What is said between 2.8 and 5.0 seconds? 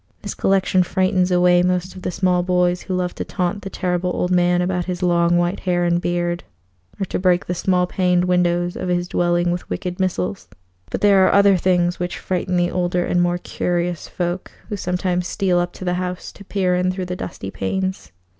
who love to taunt the Terrible Old Man about